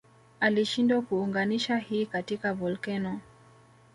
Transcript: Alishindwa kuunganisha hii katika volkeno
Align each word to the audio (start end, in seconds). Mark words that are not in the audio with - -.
Alishindwa 0.39 1.01
kuunganisha 1.01 1.77
hii 1.77 2.05
katika 2.05 2.53
volkeno 2.53 3.19